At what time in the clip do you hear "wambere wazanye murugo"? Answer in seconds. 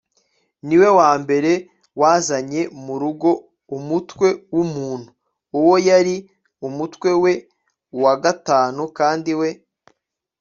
0.99-3.29